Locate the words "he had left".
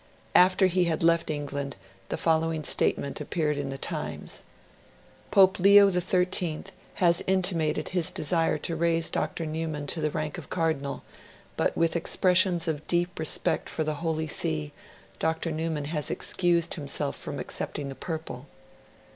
0.65-1.29